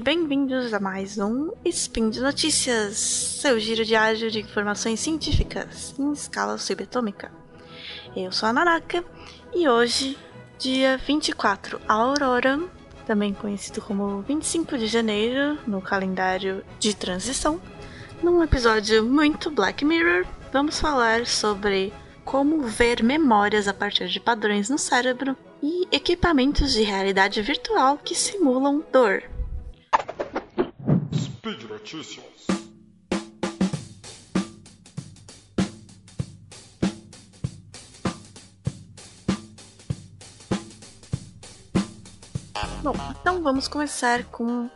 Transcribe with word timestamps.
e 0.00 0.02
bem-vindos 0.02 0.72
a 0.72 0.80
mais 0.80 1.18
um 1.18 1.50
Spin 1.62 2.08
de 2.08 2.20
Notícias, 2.20 2.96
seu 2.96 3.60
giro 3.60 3.84
diário 3.84 4.30
de 4.30 4.40
informações 4.40 4.98
científicas 4.98 5.94
em 5.98 6.10
escala 6.12 6.56
subatômica. 6.56 7.30
Eu 8.16 8.32
sou 8.32 8.48
a 8.48 8.52
Nanaka 8.54 9.04
e 9.54 9.68
hoje, 9.68 10.16
dia 10.58 10.96
24 10.96 11.78
Aurora, 11.86 12.58
também 13.06 13.34
conhecido 13.34 13.82
como 13.82 14.22
25 14.22 14.78
de 14.78 14.86
janeiro 14.86 15.58
no 15.66 15.82
calendário 15.82 16.64
de 16.78 16.96
transição, 16.96 17.60
num 18.22 18.42
episódio 18.42 19.04
muito 19.04 19.50
Black 19.50 19.84
Mirror, 19.84 20.24
vamos 20.50 20.80
falar 20.80 21.26
sobre 21.26 21.92
como 22.24 22.62
ver 22.62 23.02
memórias 23.02 23.68
a 23.68 23.74
partir 23.74 24.08
de 24.08 24.18
padrões 24.18 24.70
no 24.70 24.78
cérebro 24.78 25.36
e 25.62 25.86
equipamentos 25.92 26.72
de 26.72 26.84
realidade 26.84 27.42
virtual 27.42 27.98
que 27.98 28.14
simulam 28.14 28.82
dor. 28.90 29.24
Speed 31.40 31.62
Notícias. 31.70 32.46
Bom, 42.82 42.94
então 43.18 43.42
vamos 43.42 43.68
começar 43.68 44.24
com 44.24 44.68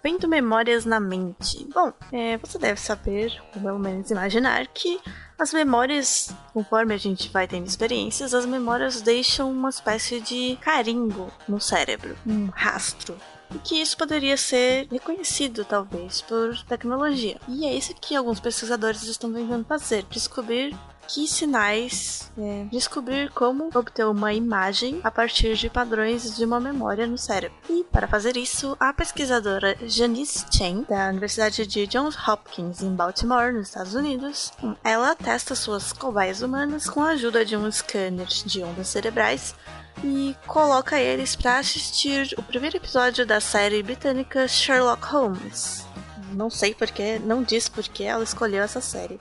Vendo 0.00 0.28
memórias 0.28 0.84
na 0.84 1.00
mente. 1.00 1.66
Bom, 1.74 1.92
é, 2.12 2.36
você 2.36 2.56
deve 2.56 2.78
saber, 2.78 3.42
ou 3.56 3.60
pelo 3.60 3.78
menos 3.80 4.08
imaginar, 4.12 4.68
que 4.68 5.00
as 5.36 5.52
memórias, 5.52 6.32
conforme 6.52 6.94
a 6.94 6.98
gente 6.98 7.30
vai 7.30 7.48
tendo 7.48 7.66
experiências, 7.66 8.32
as 8.32 8.46
memórias 8.46 9.00
deixam 9.00 9.50
uma 9.50 9.70
espécie 9.70 10.20
de 10.20 10.56
carimbo 10.60 11.32
no 11.48 11.60
cérebro, 11.60 12.16
um 12.24 12.46
rastro 12.46 13.16
e 13.54 13.58
que 13.58 13.80
isso 13.80 13.96
poderia 13.96 14.36
ser 14.36 14.88
reconhecido, 14.90 15.64
talvez, 15.64 16.20
por 16.22 16.56
tecnologia. 16.64 17.38
E 17.48 17.66
é 17.66 17.74
isso 17.74 17.94
que 17.94 18.14
alguns 18.14 18.40
pesquisadores 18.40 19.02
estão 19.02 19.32
tentando 19.32 19.64
fazer: 19.64 20.04
descobrir 20.10 20.76
que 21.12 21.28
sinais 21.28 22.32
é, 22.38 22.64
descobrir 22.70 23.30
como 23.32 23.68
obter 23.74 24.06
uma 24.06 24.32
imagem 24.32 24.98
a 25.04 25.10
partir 25.10 25.54
de 25.56 25.68
padrões 25.68 26.34
de 26.36 26.44
uma 26.44 26.58
memória 26.58 27.06
no 27.06 27.18
cérebro. 27.18 27.56
E 27.68 27.84
para 27.84 28.08
fazer 28.08 28.34
isso, 28.36 28.74
a 28.80 28.94
pesquisadora 28.94 29.76
Janice 29.86 30.46
Chen, 30.50 30.86
da 30.88 31.10
Universidade 31.10 31.66
de 31.66 31.86
Johns 31.86 32.16
Hopkins 32.16 32.82
em 32.82 32.94
Baltimore, 32.94 33.52
nos 33.52 33.68
Estados 33.68 33.94
Unidos, 33.94 34.52
ela 34.82 35.14
testa 35.14 35.54
suas 35.54 35.92
cobaias 35.92 36.40
humanas 36.40 36.88
com 36.88 37.02
a 37.02 37.10
ajuda 37.10 37.44
de 37.44 37.56
um 37.58 37.70
scanner 37.70 38.26
de 38.26 38.62
ondas 38.62 38.88
cerebrais 38.88 39.54
e 40.02 40.34
coloca 40.46 40.98
eles 40.98 41.36
para 41.36 41.58
assistir 41.58 42.34
o 42.38 42.42
primeiro 42.42 42.78
episódio 42.78 43.26
da 43.26 43.38
série 43.38 43.82
britânica 43.82 44.48
Sherlock 44.48 45.04
Holmes. 45.04 45.91
Não 46.32 46.50
sei 46.50 46.74
porque, 46.74 47.18
não 47.18 47.42
diz 47.42 47.68
porque 47.68 48.04
ela 48.04 48.24
escolheu 48.24 48.62
essa 48.62 48.80
série. 48.80 49.20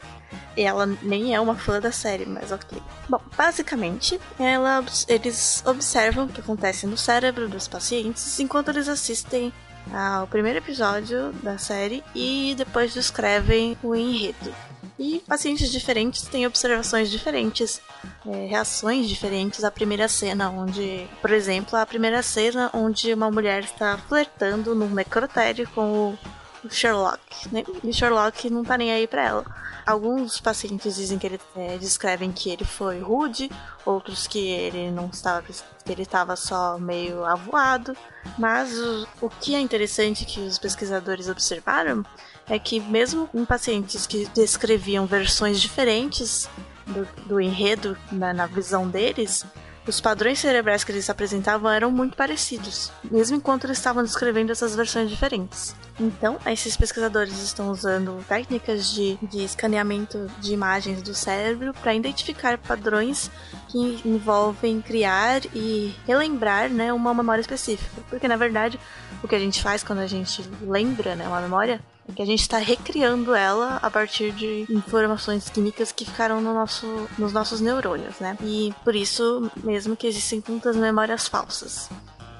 E 0.55 0.61
ela 0.61 0.85
nem 1.01 1.33
é 1.33 1.39
uma 1.39 1.55
fã 1.55 1.79
da 1.79 1.91
série, 1.91 2.25
mas 2.25 2.51
ok. 2.51 2.81
Bom, 3.07 3.21
basicamente, 3.37 4.19
ela, 4.39 4.83
eles 5.07 5.63
observam 5.65 6.25
o 6.25 6.29
que 6.29 6.41
acontece 6.41 6.85
no 6.87 6.97
cérebro 6.97 7.47
dos 7.47 7.67
pacientes 7.67 8.39
enquanto 8.39 8.69
eles 8.69 8.87
assistem 8.87 9.53
ao 9.93 10.27
primeiro 10.27 10.59
episódio 10.59 11.31
da 11.41 11.57
série 11.57 12.03
e 12.13 12.53
depois 12.57 12.93
descrevem 12.93 13.77
o 13.81 13.95
enredo. 13.95 14.53
E 14.99 15.19
pacientes 15.27 15.71
diferentes 15.71 16.21
têm 16.23 16.45
observações 16.45 17.09
diferentes, 17.09 17.81
é, 18.23 18.45
reações 18.45 19.09
diferentes 19.09 19.63
à 19.63 19.71
primeira 19.71 20.07
cena, 20.07 20.49
onde, 20.51 21.07
por 21.19 21.31
exemplo, 21.31 21.75
a 21.75 21.85
primeira 21.85 22.21
cena 22.21 22.69
onde 22.71 23.11
uma 23.11 23.31
mulher 23.31 23.63
está 23.63 23.97
flertando 23.97 24.75
num 24.75 24.89
necrotério 24.89 25.67
com 25.73 26.09
o 26.09 26.19
Sherlock, 26.69 27.19
né? 27.51 27.63
E 27.83 27.93
Sherlock 27.93 28.49
não 28.49 28.63
tá 28.63 28.77
nem 28.77 28.91
aí 28.91 29.07
pra 29.07 29.23
ela. 29.23 29.45
Alguns 29.85 30.39
pacientes 30.39 30.95
dizem 30.95 31.17
que 31.17 31.25
ele 31.25 31.39
é, 31.55 31.77
descrevem 31.77 32.31
que 32.31 32.49
ele 32.49 32.63
foi 32.63 32.99
rude, 32.99 33.49
outros 33.85 34.27
que 34.27 34.39
ele 34.39 34.91
não 34.91 35.07
estava, 35.07 35.41
que 35.41 35.91
ele 35.91 36.03
estava 36.03 36.35
só 36.35 36.77
meio 36.77 37.25
avoado. 37.25 37.95
Mas 38.37 38.77
o, 38.77 39.07
o 39.21 39.29
que 39.29 39.55
é 39.55 39.59
interessante 39.59 40.25
que 40.25 40.39
os 40.39 40.59
pesquisadores 40.59 41.29
observaram 41.29 42.05
é 42.47 42.59
que 42.59 42.79
mesmo 42.79 43.29
em 43.33 43.43
pacientes 43.43 44.05
que 44.05 44.27
descreviam 44.35 45.05
versões 45.05 45.59
diferentes 45.59 46.47
do, 46.85 47.07
do 47.25 47.41
enredo 47.41 47.97
na, 48.11 48.33
na 48.33 48.45
visão 48.45 48.87
deles, 48.87 49.45
os 49.87 49.99
padrões 49.99 50.39
cerebrais 50.39 50.83
que 50.83 50.91
eles 50.91 51.09
apresentavam 51.09 51.71
eram 51.71 51.91
muito 51.91 52.15
parecidos, 52.15 52.91
mesmo 53.09 53.37
enquanto 53.37 53.65
eles 53.65 53.77
estavam 53.77 54.03
descrevendo 54.03 54.51
essas 54.51 54.75
versões 54.75 55.09
diferentes. 55.09 55.75
Então, 55.99 56.37
esses 56.45 56.77
pesquisadores 56.77 57.41
estão 57.41 57.69
usando 57.69 58.23
técnicas 58.27 58.91
de, 58.91 59.17
de 59.21 59.43
escaneamento 59.43 60.29
de 60.39 60.53
imagens 60.53 61.01
do 61.01 61.13
cérebro 61.13 61.73
para 61.73 61.93
identificar 61.93 62.57
padrões 62.57 63.29
que 63.69 64.01
envolvem 64.05 64.81
criar 64.81 65.41
e 65.53 65.93
relembrar 66.07 66.69
né, 66.69 66.93
uma 66.93 67.13
memória 67.13 67.41
específica. 67.41 68.01
Porque, 68.09 68.27
na 68.27 68.35
verdade, 68.35 68.79
o 69.23 69.27
que 69.27 69.35
a 69.35 69.39
gente 69.39 69.61
faz 69.61 69.83
quando 69.83 69.99
a 69.99 70.07
gente 70.07 70.43
lembra 70.61 71.15
né, 71.15 71.27
uma 71.27 71.41
memória 71.41 71.81
que 72.11 72.21
a 72.21 72.25
gente 72.25 72.41
está 72.41 72.57
recriando 72.57 73.33
ela 73.33 73.77
a 73.81 73.89
partir 73.89 74.31
de 74.31 74.65
informações 74.69 75.49
químicas 75.49 75.91
que 75.91 76.05
ficaram 76.05 76.41
no 76.41 76.53
nosso, 76.53 77.07
nos 77.17 77.33
nossos 77.33 77.61
neurônios, 77.61 78.19
né? 78.19 78.37
E 78.43 78.73
por 78.83 78.95
isso 78.95 79.49
mesmo 79.63 79.95
que 79.95 80.07
existem 80.07 80.41
tantas 80.41 80.75
memórias 80.75 81.27
falsas 81.27 81.89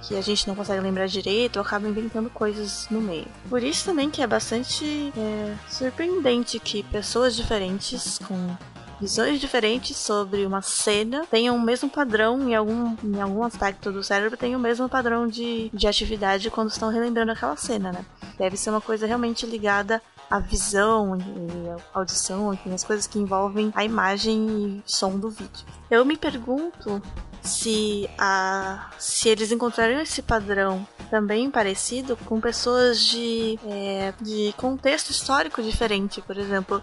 que 0.01 0.15
a 0.15 0.21
gente 0.21 0.47
não 0.47 0.55
consegue 0.55 0.81
lembrar 0.81 1.05
direito 1.05 1.57
ou 1.57 1.61
acaba 1.61 1.87
inventando 1.87 2.29
coisas 2.29 2.87
no 2.89 2.99
meio. 2.99 3.27
Por 3.49 3.61
isso 3.63 3.85
também 3.85 4.09
que 4.09 4.21
é 4.21 4.27
bastante 4.27 5.13
é, 5.15 5.55
surpreendente 5.69 6.59
que 6.59 6.83
pessoas 6.83 7.35
diferentes 7.35 8.17
com 8.19 8.57
visões 9.01 9.41
diferentes 9.41 9.97
sobre 9.97 10.45
uma 10.45 10.61
cena 10.61 11.25
tenham 11.29 11.55
o 11.55 11.61
mesmo 11.61 11.89
padrão 11.89 12.47
em 12.47 12.53
algum, 12.53 12.95
em 13.03 13.19
algum 13.19 13.43
aspecto 13.43 13.91
do 13.91 14.03
cérebro, 14.03 14.37
tem 14.37 14.55
o 14.55 14.59
mesmo 14.59 14.87
padrão 14.87 15.27
de, 15.27 15.71
de 15.73 15.87
atividade 15.87 16.51
quando 16.51 16.69
estão 16.69 16.89
relembrando 16.89 17.31
aquela 17.31 17.57
cena, 17.57 17.91
né? 17.91 18.05
Deve 18.37 18.55
ser 18.55 18.69
uma 18.69 18.79
coisa 18.79 19.07
realmente 19.07 19.43
ligada 19.47 19.99
à 20.29 20.39
visão 20.39 21.17
e 21.17 21.81
audição, 21.93 22.53
enfim, 22.53 22.73
as 22.73 22.83
coisas 22.83 23.07
que 23.07 23.17
envolvem 23.17 23.73
a 23.75 23.83
imagem 23.83 24.47
e 24.47 24.83
som 24.85 25.17
do 25.17 25.31
vídeo. 25.31 25.65
Eu 25.89 26.05
me 26.05 26.15
pergunto 26.15 27.01
se, 27.41 28.09
a, 28.17 28.89
se 28.99 29.29
eles 29.29 29.51
encontrariam 29.51 29.99
esse 30.01 30.21
padrão 30.21 30.87
também 31.09 31.49
parecido 31.49 32.15
com 32.25 32.39
pessoas 32.39 32.99
de, 32.99 33.59
é, 33.65 34.13
de 34.21 34.53
contexto 34.57 35.09
histórico 35.09 35.61
diferente, 35.61 36.21
por 36.21 36.37
exemplo, 36.37 36.81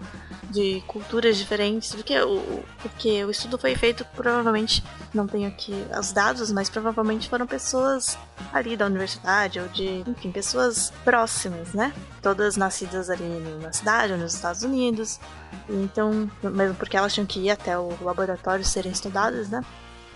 de 0.50 0.82
culturas 0.86 1.36
diferentes, 1.36 1.94
porque 1.94 2.20
o, 2.20 2.62
porque 2.82 3.24
o 3.24 3.30
estudo 3.30 3.56
foi 3.56 3.74
feito 3.74 4.04
provavelmente, 4.14 4.84
não 5.14 5.26
tenho 5.26 5.48
aqui 5.48 5.72
os 5.98 6.12
dados, 6.12 6.50
mas 6.52 6.68
provavelmente 6.68 7.28
foram 7.28 7.46
pessoas 7.46 8.18
ali 8.52 8.76
da 8.76 8.86
universidade 8.86 9.60
ou 9.60 9.68
de, 9.68 10.04
enfim, 10.06 10.30
pessoas 10.30 10.92
próximas, 11.04 11.72
né? 11.72 11.92
Todas 12.20 12.56
nascidas 12.56 13.08
ali 13.08 13.24
na 13.62 13.72
cidade 13.72 14.12
ou 14.12 14.18
nos 14.18 14.34
Estados 14.34 14.62
Unidos. 14.62 15.20
Então, 15.68 16.30
mesmo 16.42 16.74
porque 16.74 16.96
elas 16.96 17.14
tinham 17.14 17.26
que 17.26 17.40
ir 17.40 17.50
até 17.50 17.78
o 17.78 17.96
laboratório 18.02 18.64
serem 18.64 18.92
estudadas, 18.92 19.48
né? 19.48 19.62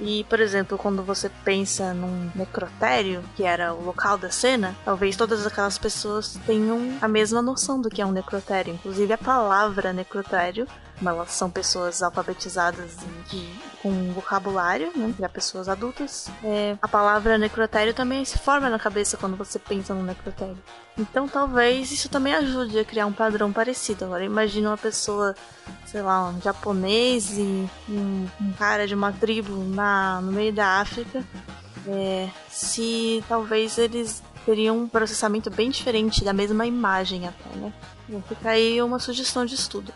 E, 0.00 0.24
por 0.24 0.40
exemplo, 0.40 0.76
quando 0.76 1.02
você 1.02 1.30
pensa 1.44 1.94
num 1.94 2.30
necrotério, 2.34 3.22
que 3.36 3.44
era 3.44 3.72
o 3.72 3.84
local 3.84 4.18
da 4.18 4.30
cena, 4.30 4.74
talvez 4.84 5.16
todas 5.16 5.46
aquelas 5.46 5.78
pessoas 5.78 6.38
tenham 6.46 6.96
a 7.00 7.08
mesma 7.08 7.40
noção 7.40 7.80
do 7.80 7.88
que 7.88 8.02
é 8.02 8.06
um 8.06 8.12
necrotério. 8.12 8.74
Inclusive 8.74 9.12
a 9.12 9.18
palavra 9.18 9.92
necrotério 9.92 10.66
elas 11.08 11.32
são 11.32 11.50
pessoas 11.50 12.02
alfabetizadas 12.02 12.96
com 13.82 13.88
um 13.88 14.12
vocabulário, 14.12 14.92
né, 14.96 15.12
já 15.18 15.28
pessoas 15.28 15.68
adultas. 15.68 16.30
É, 16.44 16.76
a 16.80 16.88
palavra 16.88 17.36
necrotério 17.36 17.92
também 17.92 18.24
se 18.24 18.38
forma 18.38 18.70
na 18.70 18.78
cabeça 18.78 19.16
quando 19.16 19.36
você 19.36 19.58
pensa 19.58 19.92
no 19.92 20.02
necrotério. 20.02 20.58
Então 20.96 21.26
talvez 21.26 21.90
isso 21.90 22.08
também 22.08 22.34
ajude 22.34 22.78
a 22.78 22.84
criar 22.84 23.06
um 23.06 23.12
padrão 23.12 23.52
parecido. 23.52 24.04
Agora 24.04 24.24
imagina 24.24 24.70
uma 24.70 24.78
pessoa, 24.78 25.34
sei 25.86 26.02
lá, 26.02 26.28
um 26.28 26.40
japonês 26.40 27.36
e 27.38 27.68
um, 27.88 28.28
um 28.40 28.52
cara 28.52 28.86
de 28.86 28.94
uma 28.94 29.12
tribo 29.12 29.64
na, 29.64 30.20
no 30.20 30.32
meio 30.32 30.52
da 30.52 30.80
África. 30.80 31.24
É, 31.88 32.28
se 32.48 33.24
talvez 33.28 33.76
eles 33.78 34.22
teriam 34.44 34.78
um 34.78 34.88
processamento 34.88 35.50
bem 35.50 35.70
diferente 35.70 36.24
da 36.24 36.32
mesma 36.32 36.66
imagem 36.66 37.26
até, 37.26 37.56
né? 37.56 37.72
Fica 38.28 38.50
aí 38.50 38.82
uma 38.82 38.98
sugestão 38.98 39.44
de 39.44 39.54
estudo. 39.54 39.92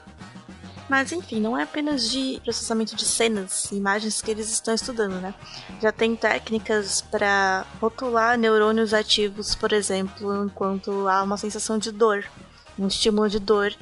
Mas 0.88 1.10
enfim, 1.10 1.40
não 1.40 1.58
é 1.58 1.64
apenas 1.64 2.08
de 2.08 2.40
processamento 2.44 2.94
de 2.94 3.04
cenas 3.04 3.70
imagens 3.72 4.22
que 4.22 4.30
eles 4.30 4.50
estão 4.50 4.74
estudando, 4.74 5.20
né? 5.20 5.34
Já 5.82 5.90
tem 5.90 6.14
técnicas 6.14 7.00
para 7.00 7.66
rotular 7.80 8.38
neurônios 8.38 8.94
ativos, 8.94 9.54
por 9.54 9.72
exemplo, 9.72 10.44
enquanto 10.44 11.08
há 11.08 11.22
uma 11.22 11.36
sensação 11.36 11.76
de 11.76 11.90
dor, 11.90 12.24
um 12.78 12.86
estímulo 12.86 13.28
de 13.28 13.40
dor. 13.40 13.74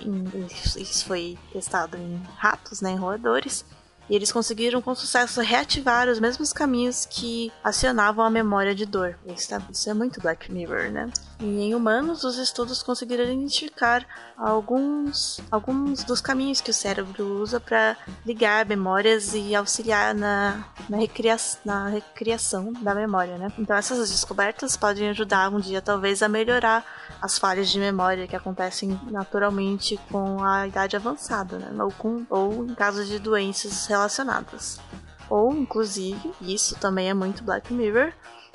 Isso 0.76 1.04
foi 1.04 1.38
testado 1.52 1.96
em 1.96 2.22
ratos, 2.36 2.80
né, 2.80 2.92
em 2.92 2.96
roedores. 2.96 3.64
E 4.08 4.14
eles 4.14 4.30
conseguiram 4.30 4.82
com 4.82 4.94
sucesso 4.94 5.40
reativar 5.40 6.08
os 6.08 6.20
mesmos 6.20 6.52
caminhos 6.52 7.06
que 7.06 7.50
acionavam 7.62 8.22
a 8.22 8.30
memória 8.30 8.74
de 8.74 8.84
dor. 8.84 9.18
Isso, 9.26 9.48
isso 9.70 9.88
é 9.88 9.94
muito 9.94 10.20
Black 10.20 10.52
Mirror, 10.52 10.90
né? 10.90 11.10
E 11.40 11.62
em 11.62 11.74
humanos, 11.74 12.22
os 12.22 12.38
estudos 12.38 12.82
conseguiram 12.82 13.24
identificar 13.24 14.06
alguns, 14.36 15.40
alguns 15.50 16.04
dos 16.04 16.20
caminhos 16.20 16.60
que 16.60 16.70
o 16.70 16.74
cérebro 16.74 17.40
usa 17.42 17.58
para 17.58 17.96
ligar 18.24 18.64
memórias 18.66 19.34
e 19.34 19.54
auxiliar 19.54 20.14
na, 20.14 20.64
na, 20.88 20.96
recria 20.96 21.36
na 21.64 21.88
recriação 21.88 22.72
da 22.72 22.94
memória, 22.94 23.36
né? 23.36 23.52
Então 23.58 23.76
essas 23.76 24.10
descobertas 24.10 24.76
podem 24.76 25.10
ajudar 25.10 25.50
um 25.50 25.58
dia 25.58 25.82
talvez 25.82 26.22
a 26.22 26.28
melhorar 26.28 26.84
as 27.20 27.38
falhas 27.38 27.68
de 27.68 27.78
memória 27.80 28.26
que 28.28 28.36
acontecem 28.36 28.98
naturalmente 29.10 29.98
com 30.10 30.42
a 30.42 30.68
idade 30.68 30.96
avançada, 30.96 31.58
né? 31.58 31.82
Ou, 31.82 31.90
com, 31.90 32.24
ou 32.30 32.64
em 32.64 32.74
casos 32.74 33.08
de 33.08 33.18
doenças 33.18 33.86
relacionadas. 33.86 34.78
Ou, 35.28 35.54
inclusive, 35.54 36.32
isso 36.40 36.76
também 36.76 37.08
é 37.08 37.14
muito 37.14 37.42
Black 37.42 37.72
Mirror, 37.72 38.12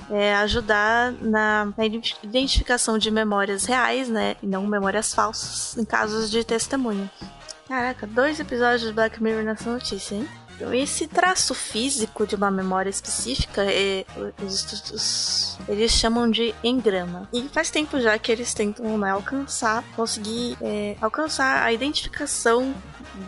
é, 0.10 0.36
ajudar 0.36 1.12
na, 1.22 1.66
na, 1.78 1.86
identificação 2.24 2.98
de 2.98 3.12
memórias 3.12 3.66
reais, 3.66 4.10
né? 4.10 4.36
E 4.42 4.48
não 4.48 4.66
memórias 4.66 5.14
falsas, 5.14 5.78
em 5.78 5.86
casos 5.86 6.30
de 6.30 6.44
testemunho. 6.44 7.10
Caraca, 7.68 8.08
dois 8.08 8.40
episódios 8.40 8.82
de 8.82 8.94
Black 8.94 9.22
Mirror 9.22 9.44
nessa 9.44 9.70
notícia, 9.70 10.16
hein? 10.16 10.28
Então, 10.56 10.74
esse 10.74 11.08
traço 11.08 11.54
físico 11.54 12.28
de 12.28 12.36
uma 12.36 12.52
memória 12.52 12.90
específica, 12.90 13.64
é, 13.64 14.06
os 14.44 14.56
estudos 14.56 15.58
eles 15.70 15.92
chamam 15.92 16.30
de 16.30 16.54
engrama. 16.62 17.30
E 17.32 17.48
faz 17.48 17.70
tempo 17.70 17.98
já 18.02 18.18
que 18.20 18.30
eles 18.30 18.54
tentam 18.54 18.98
né, 18.98 19.12
alcançar, 19.12 19.84
conseguir 19.96 20.58
é, 20.62 20.98
alcançar 21.00 21.64
a 21.64 21.72
identificação 21.72 22.76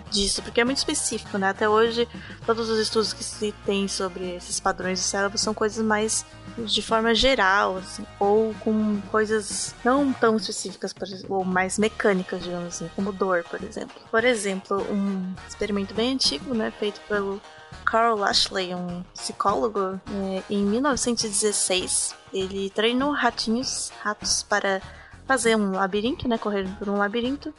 disso, 0.10 0.42
porque 0.42 0.60
é 0.60 0.66
muito 0.66 0.80
específico, 0.80 1.38
né? 1.38 1.50
Até 1.50 1.70
hoje, 1.70 2.06
todos 2.46 2.70
os 2.70 2.80
estudos 2.80 3.14
que 3.14 3.24
se 3.24 3.54
tem 3.66 3.88
sobre 3.88 4.36
esses 4.36 4.60
padrões 4.60 5.00
do 5.00 5.04
cérebro 5.04 5.38
são 5.38 5.54
coisas 5.54 5.84
mais 5.86 6.26
de 6.58 6.82
forma 6.82 7.14
geral, 7.14 7.78
assim, 7.78 8.06
ou 8.20 8.54
com 8.62 9.02
coisas 9.12 9.76
não 9.84 10.12
tão 10.14 10.38
específicas, 10.38 10.94
ou 11.28 11.44
mais 11.44 11.78
mecânicas, 11.78 12.44
digamos 12.44 12.68
assim, 12.68 12.90
como 12.96 13.12
dor, 13.12 13.44
por 13.44 13.62
exemplo. 13.64 13.96
Por 14.10 14.24
exemplo, 14.24 14.82
um 14.92 15.34
experimento 15.48 15.94
bem 15.94 16.14
antigo, 16.14 16.54
né, 16.54 16.72
feito 16.80 17.00
pelo 17.08 17.42
Carl 17.86 18.18
Lashley, 18.18 18.74
um 18.76 19.04
psicólogo, 19.14 20.00
é, 20.10 20.44
em 20.50 20.64
1916, 20.64 22.16
ele 22.34 22.70
treinou 22.70 23.12
ratinhos, 23.12 23.92
ratos 24.02 24.44
para 24.44 24.82
fazer 25.26 25.56
um 25.56 25.72
labirinto, 25.72 26.28
né? 26.28 26.38
Correr 26.38 26.68
por 26.78 26.90
um 26.90 26.98
labirinto 26.98 27.54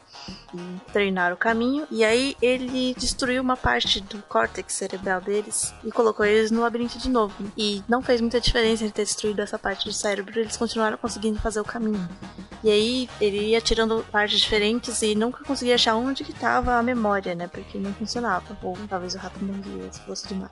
e 0.53 0.91
treinar 0.91 1.33
o 1.33 1.37
caminho. 1.37 1.87
E 1.89 2.03
aí 2.03 2.35
ele 2.41 2.93
destruiu 2.95 3.41
uma 3.41 3.57
parte 3.57 4.01
do 4.01 4.21
córtex 4.23 4.73
cerebral 4.73 5.21
deles 5.21 5.73
e 5.83 5.91
colocou 5.91 6.25
eles 6.25 6.51
no 6.51 6.61
labirinto 6.61 6.97
de 6.97 7.09
novo. 7.09 7.33
E 7.57 7.83
não 7.87 8.01
fez 8.01 8.21
muita 8.21 8.39
diferença 8.39 8.83
ele 8.83 8.91
ter 8.91 9.03
destruído 9.03 9.41
essa 9.41 9.57
parte 9.57 9.85
do 9.85 9.93
cérebro, 9.93 10.39
eles 10.39 10.57
continuaram 10.57 10.97
conseguindo 10.97 11.39
fazer 11.39 11.59
o 11.59 11.65
caminho. 11.65 12.07
E 12.63 12.69
aí 12.69 13.09
ele 13.19 13.49
ia 13.49 13.59
tirando 13.59 14.05
partes 14.11 14.39
diferentes 14.39 15.01
e 15.01 15.15
nunca 15.15 15.43
conseguia 15.43 15.75
achar 15.75 15.95
onde 15.95 16.23
que 16.23 16.31
estava 16.31 16.75
a 16.75 16.83
memória, 16.83 17.35
né? 17.35 17.47
Porque 17.47 17.77
não 17.77 17.93
funcionava. 17.93 18.57
Ou 18.61 18.77
talvez 18.87 19.15
o 19.15 19.17
rato 19.17 19.43
morria 19.43 19.91
se 19.91 19.99
fosse 20.01 20.27
demais. 20.27 20.51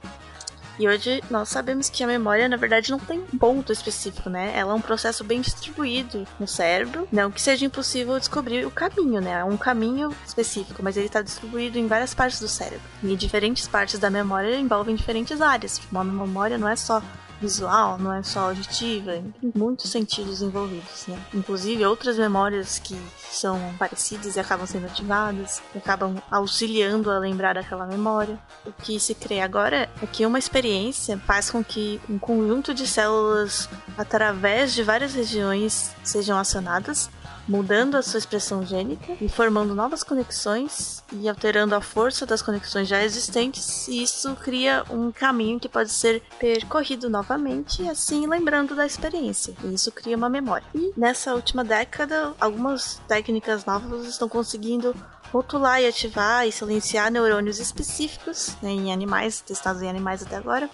E 0.81 0.87
hoje 0.87 1.21
nós 1.29 1.47
sabemos 1.49 1.91
que 1.91 2.03
a 2.03 2.07
memória, 2.07 2.49
na 2.49 2.57
verdade, 2.57 2.89
não 2.89 2.97
tem 2.97 3.19
um 3.19 3.37
ponto 3.37 3.71
específico, 3.71 4.31
né? 4.31 4.51
Ela 4.55 4.71
é 4.71 4.75
um 4.75 4.81
processo 4.81 5.23
bem 5.23 5.39
distribuído 5.39 6.25
no 6.39 6.47
cérebro. 6.47 7.07
Não 7.11 7.29
que 7.29 7.39
seja 7.39 7.63
impossível 7.63 8.17
descobrir 8.17 8.65
o 8.65 8.71
caminho, 8.71 9.21
né? 9.21 9.41
É 9.41 9.43
um 9.43 9.57
caminho 9.57 10.09
específico, 10.25 10.81
mas 10.81 10.97
ele 10.97 11.05
está 11.05 11.21
distribuído 11.21 11.77
em 11.77 11.85
várias 11.85 12.15
partes 12.15 12.39
do 12.39 12.47
cérebro. 12.47 12.81
E 13.03 13.15
diferentes 13.15 13.67
partes 13.67 13.99
da 13.99 14.09
memória 14.09 14.59
envolvem 14.59 14.95
diferentes 14.95 15.39
áreas. 15.39 15.79
Uma 15.91 16.03
memória 16.03 16.57
não 16.57 16.67
é 16.67 16.75
só 16.75 16.99
visual, 17.41 17.97
não 17.97 18.13
é 18.13 18.21
só 18.21 18.49
auditiva, 18.49 19.13
tem 19.13 19.51
muitos 19.55 19.89
sentidos 19.89 20.41
envolvidos, 20.41 21.07
né? 21.07 21.19
Inclusive 21.33 21.85
outras 21.85 22.17
memórias 22.17 22.77
que 22.79 22.95
são 23.17 23.59
parecidas 23.79 24.35
e 24.35 24.39
acabam 24.39 24.67
sendo 24.67 24.85
ativadas, 24.85 25.61
acabam 25.75 26.21
auxiliando 26.29 27.09
a 27.09 27.17
lembrar 27.17 27.55
daquela 27.55 27.85
memória. 27.85 28.39
O 28.65 28.71
que 28.71 28.99
se 28.99 29.15
crê 29.15 29.41
agora 29.41 29.89
é 30.01 30.05
que 30.05 30.25
uma 30.25 30.37
experiência 30.39 31.17
faz 31.17 31.49
com 31.49 31.63
que 31.63 31.99
um 32.07 32.19
conjunto 32.19 32.73
de 32.73 32.85
células 32.85 33.67
através 33.97 34.73
de 34.73 34.83
várias 34.83 35.13
regiões 35.13 35.91
sejam 36.03 36.37
acionadas 36.37 37.09
mudando 37.47 37.95
a 37.95 38.01
sua 38.01 38.19
expressão 38.19 38.65
gênica 38.65 39.15
e 39.19 39.27
formando 39.27 39.75
novas 39.75 40.03
conexões 40.03 41.03
e 41.11 41.27
alterando 41.27 41.75
a 41.75 41.81
força 41.81 42.25
das 42.25 42.41
conexões 42.41 42.87
já 42.87 43.03
existentes, 43.03 43.87
e 43.87 44.03
isso 44.03 44.35
cria 44.35 44.83
um 44.89 45.11
caminho 45.11 45.59
que 45.59 45.69
pode 45.69 45.91
ser 45.91 46.21
percorrido 46.39 47.09
novamente, 47.09 47.87
assim 47.89 48.27
lembrando 48.27 48.75
da 48.75 48.85
experiência. 48.85 49.53
E 49.63 49.73
isso 49.73 49.91
cria 49.91 50.15
uma 50.15 50.29
memória. 50.29 50.65
E 50.73 50.93
nessa 50.95 51.33
última 51.33 51.63
década, 51.63 52.33
algumas 52.39 53.01
técnicas 53.07 53.65
novas 53.65 54.05
estão 54.05 54.29
conseguindo 54.29 54.95
rotular 55.31 55.81
e 55.81 55.87
ativar 55.87 56.47
e 56.47 56.51
silenciar 56.51 57.09
neurônios 57.09 57.59
específicos 57.59 58.55
né, 58.61 58.69
em 58.69 58.91
animais, 58.91 59.41
testados 59.41 59.81
em 59.81 59.89
animais 59.89 60.21
até 60.21 60.35
agora, 60.35 60.69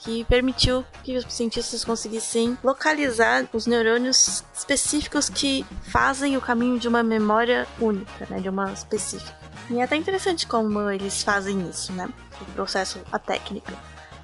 que 0.00 0.24
permitiu 0.24 0.84
que 1.04 1.16
os 1.16 1.24
cientistas 1.32 1.84
conseguissem 1.84 2.56
localizar 2.62 3.46
os 3.52 3.66
neurônios 3.66 4.42
específicos 4.54 5.28
que 5.28 5.64
fazem 5.82 6.36
o 6.36 6.40
caminho 6.40 6.78
de 6.78 6.88
uma 6.88 7.02
memória 7.02 7.66
única, 7.78 8.26
né, 8.28 8.40
de 8.40 8.48
uma 8.48 8.72
específica. 8.72 9.38
E 9.70 9.78
é 9.78 9.84
até 9.84 9.96
interessante 9.96 10.46
como 10.46 10.90
eles 10.90 11.22
fazem 11.22 11.68
isso, 11.68 11.92
né? 11.92 12.08
O 12.40 12.44
processo, 12.52 12.98
a 13.12 13.18
técnica. 13.18 13.72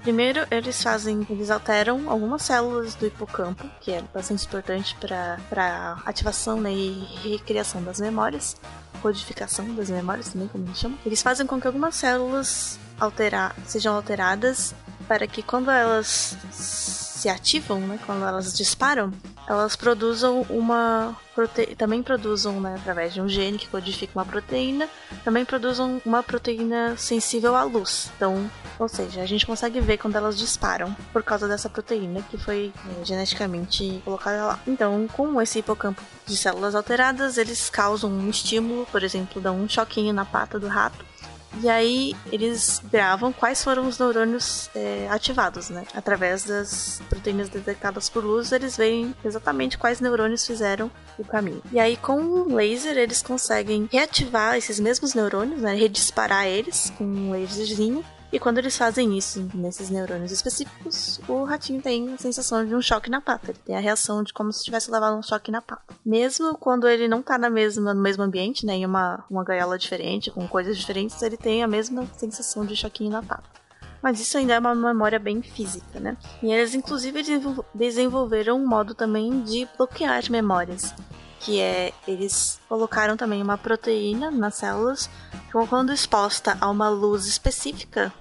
Primeiro, 0.02 0.46
eles 0.50 0.82
fazem, 0.82 1.26
eles 1.28 1.50
alteram 1.50 2.10
algumas 2.10 2.42
células 2.42 2.94
do 2.94 3.06
hipocampo, 3.06 3.68
que 3.80 3.92
é 3.92 4.02
bastante 4.14 4.46
importante 4.46 4.96
para 4.96 6.02
ativação 6.04 6.60
né, 6.60 6.72
e 6.72 6.90
recriação 7.22 7.82
das 7.82 8.00
memórias, 8.00 8.56
codificação 9.02 9.74
das 9.74 9.90
memórias 9.90 10.28
também, 10.28 10.48
como 10.48 10.64
eles 10.64 10.78
chamam. 10.78 10.98
Eles 11.04 11.22
fazem 11.22 11.46
com 11.46 11.60
que 11.60 11.66
algumas 11.66 11.94
células 11.96 12.78
alterar, 12.98 13.54
sejam 13.66 13.94
alteradas 13.94 14.74
para 15.06 15.26
que 15.26 15.42
quando 15.42 15.70
elas 15.70 16.36
se 17.16 17.28
ativam, 17.28 17.80
né, 17.80 17.98
quando 18.04 18.24
elas 18.24 18.52
disparam, 18.52 19.12
elas 19.48 19.74
produzam 19.74 20.42
uma 20.50 21.16
prote... 21.34 21.74
também 21.76 22.02
produzam, 22.02 22.60
né, 22.60 22.76
através 22.78 23.14
de 23.14 23.20
um 23.20 23.28
gene 23.28 23.58
que 23.58 23.68
codifica 23.68 24.12
uma 24.18 24.24
proteína, 24.24 24.88
também 25.24 25.44
produzam 25.44 26.00
uma 26.04 26.22
proteína 26.22 26.96
sensível 26.96 27.56
à 27.56 27.62
luz. 27.62 28.10
Então, 28.16 28.50
ou 28.78 28.88
seja, 28.88 29.22
a 29.22 29.26
gente 29.26 29.46
consegue 29.46 29.80
ver 29.80 29.96
quando 29.96 30.16
elas 30.16 30.36
disparam 30.36 30.94
por 31.12 31.22
causa 31.22 31.48
dessa 31.48 31.70
proteína 31.70 32.22
que 32.22 32.36
foi 32.36 32.72
é, 33.00 33.04
geneticamente 33.04 34.00
colocada 34.04 34.44
lá. 34.44 34.60
Então, 34.66 35.08
com 35.08 35.40
esse 35.40 35.60
hipocampo 35.60 36.02
de 36.26 36.36
células 36.36 36.74
alteradas, 36.74 37.38
eles 37.38 37.70
causam 37.70 38.10
um 38.10 38.28
estímulo, 38.28 38.86
por 38.86 39.02
exemplo, 39.02 39.40
dão 39.40 39.58
um 39.58 39.68
choquinho 39.68 40.12
na 40.12 40.24
pata 40.24 40.60
do 40.60 40.68
rato 40.68 41.04
e 41.62 41.68
aí 41.68 42.14
eles 42.30 42.82
gravam 42.90 43.32
quais 43.32 43.62
foram 43.62 43.86
os 43.86 43.98
neurônios 43.98 44.70
é, 44.74 45.08
ativados, 45.10 45.70
né? 45.70 45.84
Através 45.94 46.44
das 46.44 47.02
proteínas 47.08 47.48
detectadas 47.48 48.08
por 48.08 48.24
luz, 48.24 48.52
eles 48.52 48.76
veem 48.76 49.14
exatamente 49.24 49.78
quais 49.78 50.00
neurônios 50.00 50.46
fizeram 50.46 50.90
o 51.18 51.24
caminho. 51.24 51.62
E 51.72 51.78
aí 51.78 51.96
com 51.96 52.20
um 52.20 52.54
laser 52.54 52.96
eles 52.96 53.22
conseguem 53.22 53.88
reativar 53.90 54.56
esses 54.56 54.78
mesmos 54.80 55.14
neurônios, 55.14 55.60
né? 55.60 55.74
Redisparar 55.74 56.46
eles 56.46 56.92
com 56.96 57.04
um 57.04 57.30
laserzinho 57.30 58.04
e 58.32 58.38
quando 58.38 58.58
eles 58.58 58.76
fazem 58.76 59.16
isso 59.16 59.48
nesses 59.54 59.88
neurônios 59.88 60.32
específicos, 60.32 61.20
o 61.28 61.44
ratinho 61.44 61.80
tem 61.80 62.12
a 62.12 62.18
sensação 62.18 62.64
de 62.66 62.74
um 62.74 62.82
choque 62.82 63.08
na 63.08 63.20
pata. 63.20 63.50
Ele 63.50 63.58
tem 63.64 63.76
a 63.76 63.80
reação 63.80 64.22
de 64.22 64.32
como 64.32 64.52
se 64.52 64.64
tivesse 64.64 64.90
levado 64.90 65.16
um 65.16 65.22
choque 65.22 65.50
na 65.50 65.62
pata. 65.62 65.94
Mesmo 66.04 66.56
quando 66.58 66.88
ele 66.88 67.06
não 67.06 67.22
tá 67.22 67.38
na 67.38 67.48
mesma, 67.48 67.94
no 67.94 68.02
mesmo 68.02 68.22
ambiente, 68.24 68.66
né, 68.66 68.74
em 68.74 68.86
uma, 68.86 69.24
uma 69.30 69.44
gaiola 69.44 69.78
diferente, 69.78 70.30
com 70.30 70.46
coisas 70.48 70.76
diferentes, 70.76 71.20
ele 71.22 71.36
tem 71.36 71.62
a 71.62 71.68
mesma 71.68 72.06
sensação 72.16 72.66
de 72.66 72.74
choquinho 72.74 73.10
na 73.10 73.22
pata. 73.22 73.44
Mas 74.02 74.20
isso 74.20 74.36
ainda 74.36 74.54
é 74.54 74.58
uma 74.58 74.74
memória 74.74 75.18
bem 75.18 75.40
física, 75.42 75.98
né? 75.98 76.16
E 76.42 76.52
eles, 76.52 76.74
inclusive, 76.74 77.22
desenvolveram 77.74 78.56
um 78.56 78.66
modo 78.66 78.94
também 78.94 79.42
de 79.42 79.66
bloquear 79.76 80.30
memórias 80.30 80.94
que 81.40 81.60
é 81.60 81.92
eles 82.06 82.60
colocaram 82.68 83.16
também 83.16 83.42
uma 83.42 83.58
proteína 83.58 84.30
nas 84.30 84.56
células 84.56 85.10
que 85.50 85.66
quando 85.68 85.92
exposta 85.92 86.56
a 86.60 86.68
uma 86.68 86.88
luz 86.88 87.26
específica, 87.26 88.12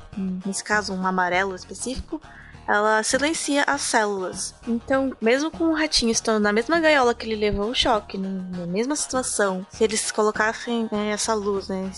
nesse 0.45 0.63
caso 0.63 0.93
um 0.93 1.05
amarelo 1.05 1.55
específico, 1.55 2.21
ela 2.67 3.03
silencia 3.03 3.63
as 3.67 3.81
células. 3.81 4.55
Então, 4.67 5.15
mesmo 5.21 5.51
com 5.51 5.65
o 5.65 5.75
ratinho 5.75 6.11
estando 6.11 6.41
na 6.41 6.51
mesma 6.51 6.79
gaiola 6.79 7.13
que 7.13 7.25
ele 7.25 7.35
levou 7.35 7.69
o 7.69 7.75
choque, 7.75 8.17
na 8.17 8.65
mesma 8.65 8.95
situação, 8.95 9.65
se 9.69 9.83
eles 9.83 10.11
colocassem 10.11 10.89
né, 10.91 11.09
essa 11.09 11.33
luz, 11.33 11.67
né, 11.67 11.91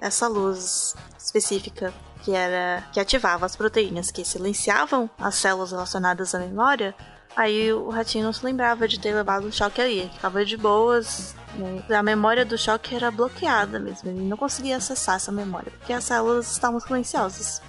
essa 0.00 0.26
luz 0.26 0.94
específica 1.18 1.92
que 2.22 2.32
era 2.32 2.82
que 2.90 2.98
ativava 2.98 3.44
as 3.44 3.54
proteínas 3.54 4.10
que 4.10 4.24
silenciavam 4.24 5.10
as 5.18 5.34
células 5.34 5.72
relacionadas 5.72 6.34
à 6.34 6.38
memória, 6.38 6.94
Aí 7.36 7.72
o 7.72 7.88
ratinho 7.88 8.24
não 8.24 8.32
se 8.32 8.44
lembrava 8.44 8.86
de 8.86 8.98
ter 8.98 9.12
levado 9.12 9.46
o 9.46 9.52
choque 9.52 9.80
ali. 9.80 10.00
Ele 10.00 10.10
ficava 10.10 10.44
de 10.44 10.56
boas. 10.56 11.34
Né? 11.54 11.82
A 11.96 12.02
memória 12.02 12.44
do 12.44 12.56
choque 12.56 12.94
era 12.94 13.10
bloqueada 13.10 13.78
mesmo. 13.78 14.08
Ele 14.08 14.22
não 14.22 14.36
conseguia 14.36 14.76
acessar 14.76 15.16
essa 15.16 15.32
memória, 15.32 15.72
porque 15.78 15.92
as 15.92 16.04
células 16.04 16.50
estavam 16.50 16.78
silenciosas. 16.78 17.60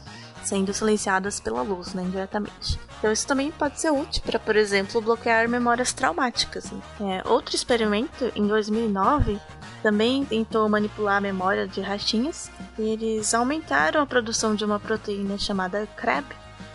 sendo 0.44 0.72
silenciadas 0.72 1.40
pela 1.40 1.64
luz, 1.64 1.96
né, 1.96 2.04
indiretamente. 2.04 2.80
Então 3.00 3.12
isso 3.12 3.26
também 3.26 3.52
pode 3.52 3.82
ser 3.82 3.92
útil 3.92 4.22
para, 4.24 4.38
por 4.38 4.56
exemplo, 4.56 5.02
bloquear 5.02 5.50
memórias 5.50 5.92
traumáticas. 5.92 6.72
Né? 6.72 6.82
É, 7.02 7.28
outro 7.28 7.56
experimento, 7.56 8.32
em 8.36 8.46
2009, 8.46 9.40
também 9.82 10.24
tentou 10.24 10.70
manipular 10.70 11.18
a 11.18 11.22
memória 11.22 11.68
de 11.68 11.82
ratinhos 11.82 12.50
e 12.78 12.84
eles 12.84 13.34
aumentaram 13.34 14.02
a 14.02 14.06
produção 14.06 14.54
de 14.54 14.64
uma 14.64 14.80
proteína 14.80 15.36
chamada 15.38 15.88
CREB 15.96 16.26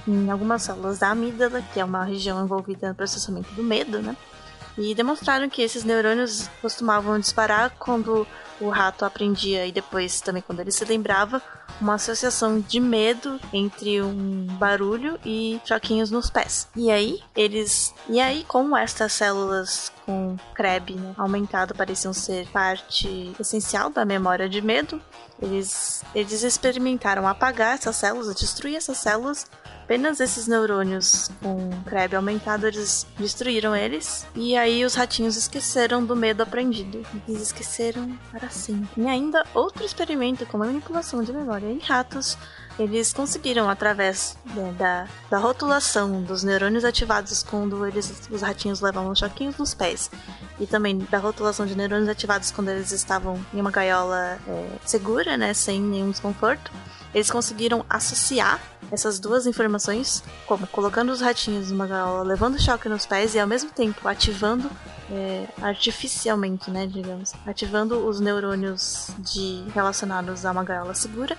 em 0.06 0.30
algumas 0.30 0.62
células 0.62 0.98
da 0.98 1.10
amígdala, 1.10 1.62
que 1.72 1.80
é 1.80 1.84
uma 1.84 2.04
região 2.04 2.42
envolvida 2.44 2.88
no 2.88 2.94
processamento 2.94 3.52
do 3.54 3.62
medo, 3.62 4.00
né? 4.00 4.16
E 4.78 4.94
demonstraram 4.94 5.48
que 5.48 5.62
esses 5.62 5.84
neurônios 5.84 6.48
costumavam 6.62 7.18
disparar 7.18 7.70
quando 7.78 8.26
o 8.60 8.68
rato 8.68 9.04
aprendia 9.04 9.66
e 9.66 9.72
depois 9.72 10.20
também 10.20 10.42
quando 10.42 10.60
ele 10.60 10.70
se 10.70 10.84
lembrava 10.84 11.42
uma 11.80 11.94
associação 11.94 12.60
de 12.60 12.78
medo 12.78 13.40
entre 13.52 14.02
um 14.02 14.46
barulho 14.58 15.18
e 15.24 15.60
choquinhos 15.64 16.10
nos 16.10 16.28
pés. 16.28 16.68
E 16.76 16.90
aí 16.90 17.20
eles 17.34 17.94
e 18.08 18.20
aí 18.20 18.44
como 18.46 18.76
estas 18.76 19.12
células 19.12 19.90
com 20.10 20.36
CREB 20.54 20.96
né, 20.96 21.14
aumentado 21.16 21.74
pareciam 21.74 22.12
ser 22.12 22.48
parte 22.48 23.32
essencial 23.38 23.90
da 23.90 24.04
memória 24.04 24.48
de 24.48 24.60
medo, 24.60 25.00
eles 25.40 26.02
eles 26.14 26.42
experimentaram 26.42 27.28
apagar 27.28 27.74
essas 27.74 27.94
células, 27.96 28.34
destruir 28.34 28.76
essas 28.76 28.98
células 28.98 29.46
apenas 29.90 30.20
esses 30.20 30.46
neurônios 30.46 31.32
com 31.42 31.68
CREB 31.84 32.14
aumentado, 32.14 32.64
eles 32.64 33.04
destruíram 33.18 33.74
eles. 33.74 34.24
E 34.36 34.56
aí 34.56 34.84
os 34.84 34.94
ratinhos 34.94 35.36
esqueceram 35.36 36.04
do 36.04 36.14
medo 36.14 36.44
aprendido. 36.44 37.04
Eles 37.26 37.42
esqueceram 37.42 38.16
para 38.30 38.48
sempre. 38.50 39.02
E 39.02 39.08
ainda 39.08 39.44
outro 39.52 39.84
experimento 39.84 40.46
com 40.46 40.58
manipulação 40.58 41.24
de 41.24 41.32
memória 41.32 41.66
em 41.66 41.80
ratos 41.80 42.38
eles 42.82 43.12
conseguiram, 43.12 43.68
através 43.68 44.36
né, 44.54 44.74
da, 44.78 45.06
da 45.28 45.38
rotulação 45.38 46.22
dos 46.22 46.42
neurônios 46.42 46.84
ativados 46.84 47.42
quando 47.42 47.86
eles, 47.86 48.28
os 48.30 48.40
ratinhos 48.40 48.80
levavam 48.80 49.14
choquinhos 49.14 49.58
nos 49.58 49.74
pés, 49.74 50.10
e 50.58 50.66
também 50.66 50.98
da 51.10 51.18
rotulação 51.18 51.66
de 51.66 51.76
neurônios 51.76 52.08
ativados 52.08 52.50
quando 52.50 52.70
eles 52.70 52.90
estavam 52.90 53.38
em 53.52 53.60
uma 53.60 53.70
gaiola 53.70 54.38
é, 54.48 54.68
segura, 54.86 55.36
né, 55.36 55.52
sem 55.52 55.78
nenhum 55.80 56.10
desconforto, 56.10 56.72
eles 57.14 57.30
conseguiram 57.30 57.84
associar 57.88 58.60
essas 58.90 59.18
duas 59.18 59.46
informações, 59.46 60.22
como 60.46 60.66
colocando 60.66 61.10
os 61.10 61.20
ratinhos 61.20 61.70
numa 61.70 61.86
gaiola, 61.86 62.22
levando 62.22 62.60
choque 62.60 62.88
nos 62.88 63.04
pés 63.04 63.34
e 63.34 63.38
ao 63.38 63.46
mesmo 63.46 63.70
tempo 63.70 64.08
ativando 64.08 64.70
é, 65.10 65.46
artificialmente, 65.60 66.70
né, 66.70 66.86
digamos, 66.86 67.34
ativando 67.46 68.06
os 68.08 68.20
neurônios 68.20 69.10
de 69.18 69.64
relacionados 69.74 70.46
a 70.46 70.52
uma 70.52 70.64
gaiola 70.64 70.94
segura 70.94 71.36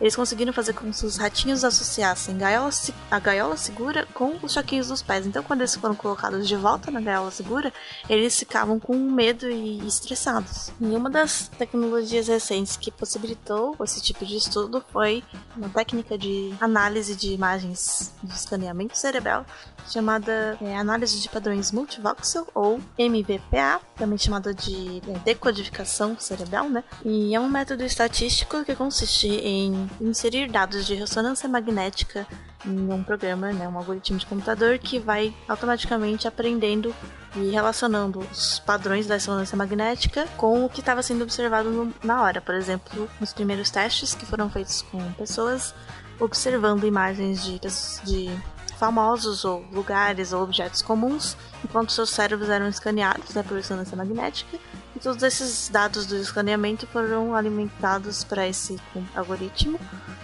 eles 0.00 0.16
conseguiram 0.16 0.52
fazer 0.52 0.72
com 0.72 0.90
que 0.90 1.06
os 1.06 1.16
ratinhos 1.16 1.64
associassem 1.64 2.36
gaiola, 2.36 2.70
a 3.10 3.18
gaiola 3.18 3.56
segura 3.56 4.06
com 4.12 4.36
os 4.42 4.52
choquinhos 4.52 4.88
dos 4.88 5.02
pés. 5.02 5.26
Então, 5.26 5.42
quando 5.42 5.60
eles 5.60 5.74
foram 5.74 5.94
colocados 5.94 6.48
de 6.48 6.56
volta 6.56 6.90
na 6.90 7.00
gaiola 7.00 7.30
segura, 7.30 7.72
eles 8.08 8.38
ficavam 8.38 8.80
com 8.80 8.96
medo 8.96 9.48
e 9.48 9.86
estressados. 9.86 10.72
E 10.80 10.84
uma 10.86 11.08
das 11.08 11.48
tecnologias 11.48 12.28
recentes 12.28 12.76
que 12.76 12.90
possibilitou 12.90 13.76
esse 13.82 14.00
tipo 14.00 14.26
de 14.26 14.36
estudo 14.36 14.84
foi 14.92 15.22
uma 15.56 15.68
técnica 15.68 16.18
de 16.18 16.54
análise 16.60 17.14
de 17.14 17.32
imagens 17.32 18.12
de 18.22 18.34
escaneamento 18.34 18.96
cerebral 18.96 19.46
chamada 19.88 20.56
é, 20.60 20.76
análise 20.76 21.20
de 21.20 21.28
padrões 21.28 21.72
multivoxel 21.72 22.46
ou 22.54 22.80
MVPA, 22.98 23.80
também 23.96 24.18
chamada 24.18 24.54
de 24.54 25.02
é, 25.08 25.18
decodificação 25.24 26.16
cerebral, 26.18 26.68
né? 26.68 26.84
E 27.04 27.34
é 27.34 27.40
um 27.40 27.48
método 27.48 27.82
estatístico 27.82 28.64
que 28.64 28.74
consiste 28.74 29.28
em 29.28 29.88
inserir 30.00 30.50
dados 30.50 30.86
de 30.86 30.94
ressonância 30.94 31.48
magnética 31.48 32.26
em 32.64 32.92
um 32.92 33.02
programa, 33.02 33.52
né, 33.52 33.68
um 33.68 33.76
algoritmo 33.76 34.18
de 34.18 34.26
computador 34.26 34.78
que 34.78 34.98
vai 34.98 35.34
automaticamente 35.48 36.28
aprendendo 36.28 36.94
e 37.36 37.50
relacionando 37.50 38.20
os 38.20 38.58
padrões 38.60 39.06
da 39.06 39.14
ressonância 39.14 39.56
magnética 39.56 40.26
com 40.36 40.64
o 40.64 40.68
que 40.68 40.80
estava 40.80 41.02
sendo 41.02 41.22
observado 41.22 41.70
no, 41.70 41.92
na 42.04 42.22
hora. 42.22 42.40
Por 42.40 42.54
exemplo, 42.54 43.08
nos 43.20 43.32
primeiros 43.32 43.70
testes 43.70 44.14
que 44.14 44.26
foram 44.26 44.48
feitos 44.50 44.82
com 44.82 45.12
pessoas 45.14 45.74
observando 46.20 46.84
imagens 46.84 47.42
de, 47.42 47.58
de 48.04 48.30
famosos 48.78 49.44
ou 49.44 49.64
lugares 49.72 50.32
ou 50.32 50.42
objetos 50.42 50.82
comuns, 50.82 51.36
enquanto 51.64 51.92
seus 51.92 52.10
cérebros 52.10 52.48
eram 52.48 52.68
escaneados 52.68 53.34
né, 53.34 53.42
por 53.42 53.56
ressonância 53.56 53.96
magnética 53.96 54.58
todos 55.02 55.22
esses 55.22 55.68
dados 55.68 56.06
do 56.06 56.16
escaneamento 56.16 56.86
foram 56.86 57.34
alimentados 57.34 58.22
para 58.22 58.46
esse 58.46 58.78
algoritmo 59.14 59.78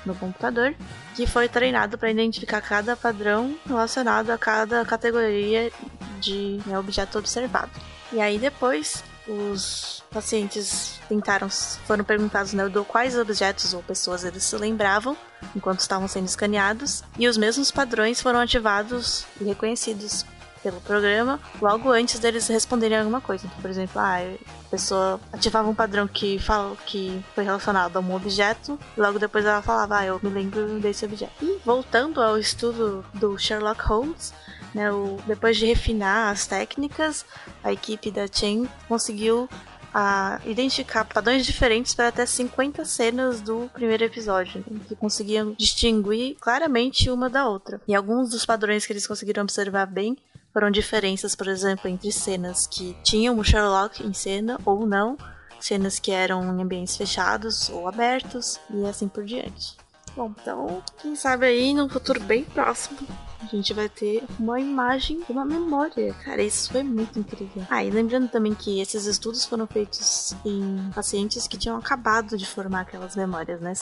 no 0.07 0.15
computador, 0.15 0.75
que 1.15 1.27
foi 1.27 1.49
treinado 1.49 1.99
para 1.99 2.11
identificar 2.11 2.61
cada 2.61 2.97
padrão 2.97 3.59
relacionado 3.67 4.31
a 4.31 4.39
cada 4.39 4.85
categoria 4.85 5.71
de 6.21 6.61
né, 6.65 6.79
objeto 6.79 7.19
observado. 7.19 7.71
E 8.13 8.21
aí 8.21 8.39
depois 8.39 9.03
os 9.27 10.03
pacientes 10.11 10.99
tentaram, 11.09 11.51
foram 11.51 12.03
perguntados 12.03 12.55
né, 12.55 12.65
quais 12.87 13.19
objetos 13.19 13.75
ou 13.75 13.83
pessoas 13.83 14.25
eles 14.25 14.45
se 14.45 14.57
lembravam 14.57 15.17
enquanto 15.55 15.81
estavam 15.81 16.09
sendo 16.09 16.27
escaneados, 16.27 17.03
e 17.19 17.29
os 17.29 17.37
mesmos 17.37 17.71
padrões 17.71 18.21
foram 18.21 18.41
ativados 18.41 19.27
e 19.41 19.45
reconhecidos 19.45 20.25
pelo 20.63 20.81
programa 20.81 21.41
logo 21.61 21.91
antes 21.91 22.19
deles 22.19 22.47
responderem 22.49 22.99
alguma 22.99 23.21
coisa. 23.21 23.47
Então, 23.47 23.61
por 23.61 23.71
exemplo, 23.71 24.01
ah, 24.01 24.19
a 24.19 24.71
pessoa 24.71 25.21
ativava 25.33 25.69
um 25.69 25.75
padrão 25.75 26.07
que 26.07 26.39
fala 26.39 26.77
que 26.87 27.23
foi 27.35 27.45
relacionado 27.45 27.97
a 27.97 28.01
um 28.01 28.15
objeto, 28.15 28.79
logo 28.97 29.19
depois 29.19 29.45
ela 29.45 29.63
falava, 29.63 29.99
ah, 29.99 30.07
eu 30.07 30.21
me 30.23 30.31
lembro 30.31 30.79
desse 30.81 31.05
objeto. 31.05 31.33
E 31.43 31.59
voltando 31.65 32.21
ao 32.23 32.39
estudo 32.39 33.05
do 33.15 33.39
Sherlock 33.39 33.83
Holmes, 33.83 34.33
né, 34.75 34.91
o, 34.93 35.19
depois 35.27 35.57
de 35.57 35.67
refinar 35.67 36.33
as 36.33 36.47
técnicas, 36.47 37.25
a 37.63 37.73
equipe 37.73 38.11
da 38.11 38.27
Chain 38.27 38.69
conseguiu 38.89 39.49
a 39.93 40.41
identificar 40.45 41.05
padrões 41.05 41.47
diferentes 41.47 41.95
para 41.95 42.09
até 42.09 42.25
50 42.27 42.85
cenas 42.85 43.41
do 43.41 43.71
primeiro 43.73 44.05
episódio, 44.05 44.65
né, 44.71 44.81
que 44.87 44.95
conseguiam 44.95 45.55
distinguir 45.57 46.37
claramente 46.41 47.11
uma 47.11 47.29
da 47.31 47.49
outra. 47.49 47.81
E 47.89 47.95
alguns 47.95 48.31
dos 48.31 48.45
padrões 48.45 48.87
que 48.87 48.93
eles 48.93 49.07
conseguiram 49.07 49.43
observar 49.43 49.87
bem 49.87 50.17
foram 50.53 50.71
diferenças, 50.71 51.35
por 51.35 51.49
exemplo, 51.49 51.89
entre 51.89 52.11
cenas 52.11 52.67
que 52.67 52.97
tinham 53.03 53.39
o 53.39 53.45
Sherlock 53.45 54.03
em 54.05 54.13
cena 54.13 54.59
ou 54.65 54.87
não, 54.87 55.17
cenas 55.61 55.99
que 55.99 56.11
eram 56.11 56.43
em 56.45 56.63
ambientes 56.63 56.97
fechados 56.97 57.69
ou 57.71 57.89
abertos 57.89 58.61
e 58.71 58.85
assim 58.85 59.09
por 59.09 59.25
diante. 59.25 59.77
Bom, 60.19 60.35
então, 60.37 60.83
quem 61.01 61.15
sabe 61.15 61.47
aí 61.47 61.73
no 61.73 61.89
futuro 61.89 62.19
bem 62.19 62.43
próximo 62.43 62.99
a 63.41 63.47
gente 63.47 63.73
vai 63.73 63.89
ter 63.89 64.25
uma 64.37 64.59
imagem 64.59 65.23
de 65.23 65.31
uma 65.31 65.45
memória. 65.45 66.13
Cara, 66.25 66.43
isso 66.43 66.73
foi 66.73 66.83
muito 66.83 67.21
incrível. 67.21 67.65
Ah, 67.71 67.85
e 67.85 67.89
lembrando 67.89 68.29
também 68.29 68.53
que 68.53 68.81
esses 68.81 69.07
estudos 69.07 69.45
foram 69.45 69.65
feitos 69.65 70.35
em 70.45 70.91
pacientes 70.93 71.47
que 71.47 71.57
tinham 71.57 71.79
acabado 71.79 72.37
de 72.37 72.45
formar 72.45 72.81
aquelas 72.81 73.15
memórias, 73.15 73.61
né? 73.61 73.73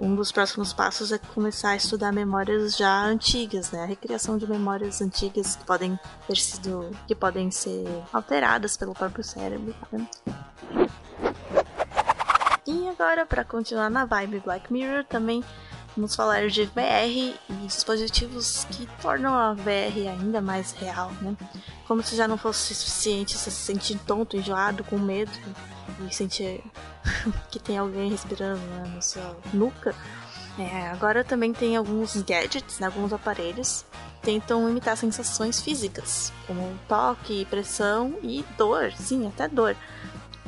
um 0.00 0.16
dos 0.16 0.32
próximos 0.32 0.72
passos 0.72 1.12
é 1.12 1.18
começar 1.18 1.70
a 1.70 1.76
estudar 1.76 2.10
memórias 2.10 2.76
já 2.76 3.04
antigas, 3.04 3.70
né? 3.70 3.84
A 3.84 3.86
recriação 3.86 4.36
de 4.36 4.50
memórias 4.50 5.00
antigas 5.00 5.54
que 5.54 5.64
podem 5.64 5.96
ter 6.26 6.36
sido, 6.36 6.90
que 7.06 7.14
podem 7.14 7.48
ser 7.52 7.86
alteradas 8.12 8.76
pelo 8.76 8.92
próprio 8.92 9.22
cérebro. 9.22 9.72
Né? 9.92 10.08
E 12.70 12.88
agora, 12.88 13.26
para 13.26 13.44
continuar 13.44 13.90
na 13.90 14.04
vibe 14.04 14.38
Black 14.38 14.72
Mirror, 14.72 15.04
também 15.04 15.42
vamos 15.96 16.14
falar 16.14 16.46
de 16.46 16.66
VR 16.66 17.08
e 17.08 17.36
dispositivos 17.66 18.64
que 18.70 18.86
tornam 19.02 19.34
a 19.34 19.54
VR 19.54 20.08
ainda 20.08 20.40
mais 20.40 20.70
real, 20.70 21.10
né? 21.20 21.36
Como 21.88 22.00
se 22.00 22.14
já 22.14 22.28
não 22.28 22.38
fosse 22.38 22.72
suficiente 22.72 23.36
se 23.36 23.50
sentir 23.50 23.98
tonto, 24.06 24.36
enjoado, 24.36 24.84
com 24.84 24.96
medo 24.96 25.32
e 26.08 26.14
sentir 26.14 26.62
que 27.50 27.58
tem 27.58 27.76
alguém 27.76 28.08
respirando 28.08 28.60
né, 28.60 28.92
na 28.94 29.00
sua 29.00 29.36
nuca. 29.52 29.92
É, 30.56 30.90
agora 30.90 31.24
também 31.24 31.52
tem 31.52 31.76
alguns 31.76 32.22
gadgets, 32.22 32.78
né, 32.78 32.86
alguns 32.86 33.12
aparelhos 33.12 33.84
tentam 34.22 34.68
imitar 34.68 34.96
sensações 34.96 35.60
físicas, 35.60 36.32
como 36.46 36.78
toque, 36.86 37.46
pressão 37.46 38.18
e 38.22 38.44
dor, 38.56 38.92
sim, 38.92 39.26
até 39.26 39.48
dor. 39.48 39.74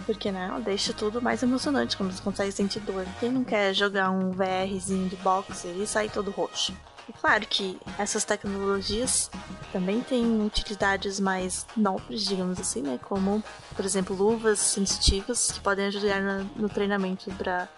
Porque, 0.07 0.31
né, 0.31 0.51
deixa 0.65 0.93
tudo 0.93 1.21
mais 1.23 1.43
emocionante 1.43 1.97
quando 1.97 2.13
você 2.13 2.23
consegue 2.23 2.53
sentir 2.53 2.81
dor. 2.81 3.07
Quem 3.21 3.31
não 3.31 3.45
quer 3.45 3.73
jogar 3.75 4.11
um 4.11 4.31
VRzinho 4.31 5.09
de 5.09 5.17
boxe 5.17 5.69
e 5.69 5.87
sair 5.87 6.11
todo 6.11 6.31
roxo? 6.31 6.75
E 7.09 7.13
claro 7.13 7.45
que 7.47 7.79
essas 7.99 8.25
tecnologias 8.25 9.31
também 9.73 10.01
têm 10.01 10.45
utilidades 10.45 11.19
mais 11.19 11.67
nobres, 11.77 12.25
digamos 12.25 12.61
assim, 12.61 12.83
né? 12.83 12.99
Como, 13.03 13.43
por 13.75 13.85
exemplo, 13.85 14.15
luvas 14.15 14.61
sensitivas 14.61 15.51
que 15.51 15.61
podem 15.61 15.87
ajudar 15.87 16.21
no, 16.21 16.45
no 16.57 16.69
treinamento 16.69 17.31
para 17.33 17.69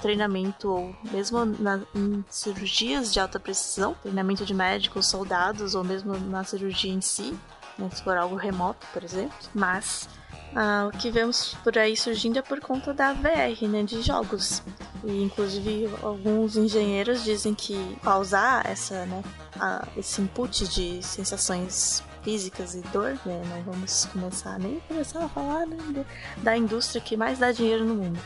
treinamento 0.00 0.70
ou 0.70 0.96
mesmo 1.12 1.44
na, 1.44 1.80
em 1.94 2.24
cirurgias 2.28 3.12
de 3.12 3.20
alta 3.20 3.38
precisão, 3.38 3.94
treinamento 4.02 4.44
de 4.44 4.54
médicos, 4.54 5.06
soldados 5.06 5.74
ou 5.74 5.84
mesmo 5.84 6.18
na 6.18 6.42
cirurgia 6.42 6.92
em 6.92 7.00
si, 7.00 7.36
né, 7.78 7.88
se 7.92 8.02
for 8.02 8.16
algo 8.16 8.36
remoto, 8.36 8.86
por 8.92 9.02
exemplo. 9.02 9.36
Mas 9.54 10.08
ah, 10.54 10.88
o 10.92 10.96
que 10.96 11.10
vemos 11.10 11.56
por 11.64 11.76
aí 11.76 11.96
surgindo 11.96 12.38
é 12.38 12.42
por 12.42 12.60
conta 12.60 12.94
da 12.94 13.12
VR, 13.12 13.66
né, 13.68 13.82
de 13.82 14.00
jogos. 14.02 14.62
E 15.02 15.22
inclusive 15.22 15.90
alguns 16.02 16.56
engenheiros 16.56 17.24
dizem 17.24 17.54
que 17.54 17.98
ao 18.04 18.20
usar 18.20 18.64
essa, 18.64 19.04
né, 19.06 19.22
a, 19.58 19.86
esse 19.96 20.22
input 20.22 20.68
de 20.68 21.02
sensações 21.02 22.02
físicas 22.22 22.74
e 22.74 22.80
dor, 22.92 23.18
né, 23.26 23.42
não 23.48 23.72
vamos 23.72 24.06
começar 24.06 24.58
nem 24.58 24.80
começar 24.88 25.24
a 25.24 25.28
falar 25.28 25.66
né, 25.66 26.06
da 26.38 26.56
indústria 26.56 27.00
que 27.00 27.16
mais 27.16 27.38
dá 27.38 27.50
dinheiro 27.50 27.84
no 27.84 27.94
mundo. 27.96 28.20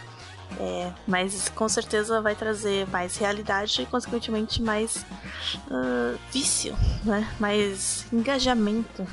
É, 0.61 0.93
mas 1.07 1.49
com 1.51 1.69
certeza 1.69 2.21
vai 2.21 2.35
trazer 2.35 2.87
mais 2.89 3.17
realidade 3.17 3.83
e, 3.83 3.87
consequentemente, 3.87 4.63
mais 4.63 5.05
uh, 5.67 6.19
vício, 6.33 6.75
né? 7.05 7.29
mais 7.39 8.07
engajamento 8.13 9.07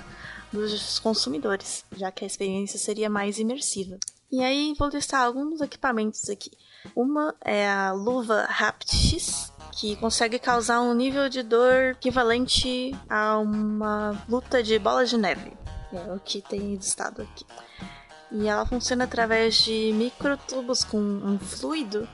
dos 0.52 1.00
consumidores, 1.00 1.84
já 1.96 2.12
que 2.12 2.24
a 2.24 2.28
experiência 2.28 2.80
seria 2.80 3.10
mais 3.10 3.38
imersiva. 3.38 3.98
E 4.32 4.44
aí 4.44 4.74
vou 4.78 4.90
listar 4.90 5.24
alguns 5.24 5.62
equipamentos 5.62 6.30
aqui. 6.30 6.52
Uma 6.96 7.36
é 7.44 7.70
a 7.70 7.92
luva 7.92 8.46
Raptis, 8.50 9.52
que 9.72 9.96
consegue 9.98 10.40
causar 10.40 10.82
um 10.82 10.94
nível 10.94 11.30
de 11.30 11.44
dor 11.44 11.92
equivalente 11.92 12.96
a 13.10 13.38
uma 13.38 14.26
luta 14.28 14.64
de 14.64 14.80
bola 14.80 15.06
de 15.06 15.18
neve. 15.18 15.54
É 15.94 16.14
o 16.14 16.20
que 16.20 16.42
tem 16.42 16.76
listado 16.76 17.22
aqui. 17.22 17.46
E 18.38 18.48
ela 18.48 18.66
funciona 18.66 19.06
através 19.06 19.56
de 19.56 19.94
microtubos 19.94 20.84
com 20.84 20.98
um 20.98 21.40
fluido 21.40 22.08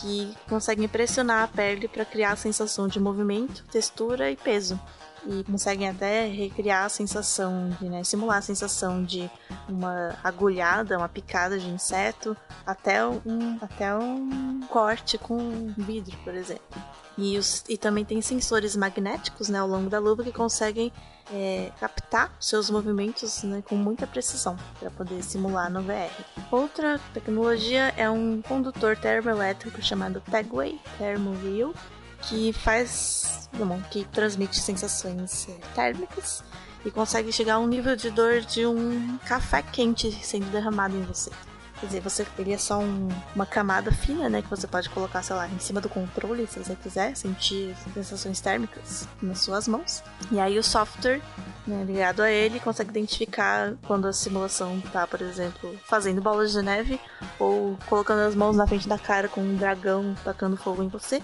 que 0.00 0.34
conseguem 0.48 0.88
pressionar 0.88 1.44
a 1.44 1.48
pele 1.48 1.86
para 1.86 2.04
criar 2.04 2.32
a 2.32 2.36
sensação 2.36 2.88
de 2.88 2.98
movimento, 2.98 3.64
textura 3.70 4.28
e 4.28 4.36
peso. 4.36 4.78
E 5.24 5.44
conseguem 5.44 5.88
até 5.88 6.26
recriar 6.26 6.84
a 6.84 6.88
sensação 6.88 7.70
de, 7.80 7.88
né, 7.88 8.02
simular 8.02 8.38
a 8.38 8.42
sensação 8.42 9.04
de 9.04 9.30
uma 9.68 10.16
agulhada, 10.22 10.98
uma 10.98 11.08
picada 11.08 11.58
de 11.58 11.68
inseto, 11.68 12.36
até 12.66 13.06
um, 13.06 13.58
até 13.60 13.94
um 13.94 14.60
corte 14.68 15.18
com 15.18 15.72
vidro, 15.76 16.16
por 16.24 16.34
exemplo. 16.34 16.82
E, 17.16 17.38
os, 17.38 17.64
e 17.68 17.76
também 17.76 18.04
tem 18.04 18.20
sensores 18.20 18.74
magnéticos 18.74 19.48
né, 19.48 19.58
ao 19.58 19.68
longo 19.68 19.88
da 19.88 19.98
luva 19.98 20.24
que 20.24 20.32
conseguem 20.32 20.90
é, 21.30 21.70
captar 21.78 22.34
seus 22.40 22.70
movimentos 22.70 23.42
né, 23.42 23.62
com 23.66 23.76
muita 23.76 24.06
precisão 24.06 24.56
para 24.80 24.90
poder 24.90 25.22
simular 25.22 25.70
no 25.70 25.82
VR. 25.82 26.10
Outra 26.50 26.98
tecnologia 27.12 27.92
é 27.96 28.08
um 28.08 28.42
condutor 28.42 28.96
termoelétrico 28.96 29.80
chamado 29.82 30.20
Tagway 30.20 30.80
Thermowheel, 30.98 31.74
que 32.22 32.52
faz, 32.52 33.48
bom, 33.52 33.80
que 33.90 34.04
transmite 34.04 34.60
sensações 34.60 35.48
térmicas 35.74 36.42
e 36.84 36.90
consegue 36.90 37.32
chegar 37.32 37.54
a 37.54 37.58
um 37.58 37.66
nível 37.66 37.96
de 37.96 38.10
dor 38.10 38.40
de 38.40 38.66
um 38.66 39.18
café 39.26 39.62
quente 39.62 40.10
sendo 40.24 40.50
derramado 40.50 40.96
em 40.96 41.02
você. 41.02 41.30
Quer 41.82 41.86
dizer, 41.86 42.00
você, 42.00 42.26
ele 42.38 42.52
é 42.52 42.58
só 42.58 42.78
um, 42.78 43.08
uma 43.34 43.44
camada 43.44 43.90
fina, 43.90 44.28
né? 44.28 44.40
Que 44.40 44.48
você 44.48 44.68
pode 44.68 44.88
colocar, 44.88 45.20
sei 45.20 45.34
lá, 45.34 45.48
em 45.48 45.58
cima 45.58 45.80
do 45.80 45.88
controle, 45.88 46.46
se 46.46 46.60
você 46.60 46.76
quiser 46.76 47.16
sentir 47.16 47.74
sensações 47.92 48.40
térmicas 48.40 49.08
nas 49.20 49.40
suas 49.40 49.66
mãos. 49.66 50.00
E 50.30 50.38
aí 50.38 50.56
o 50.60 50.62
software 50.62 51.20
né, 51.66 51.82
ligado 51.82 52.20
a 52.20 52.30
ele 52.30 52.60
consegue 52.60 52.90
identificar 52.90 53.74
quando 53.84 54.06
a 54.06 54.12
simulação 54.12 54.80
tá, 54.92 55.08
por 55.08 55.20
exemplo, 55.22 55.76
fazendo 55.84 56.22
bolas 56.22 56.52
de 56.52 56.62
neve 56.62 57.00
ou 57.36 57.76
colocando 57.88 58.20
as 58.20 58.36
mãos 58.36 58.56
na 58.56 58.66
frente 58.66 58.88
da 58.88 58.98
cara 58.98 59.28
com 59.28 59.40
um 59.40 59.56
dragão 59.56 60.14
tacando 60.22 60.56
fogo 60.56 60.84
em 60.84 60.88
você 60.88 61.20